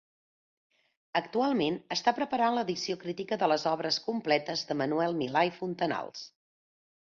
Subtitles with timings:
[1.19, 6.27] Actualment està preparant l'edició crítica de les Obres Completes de Manuel Milà i Fontanals.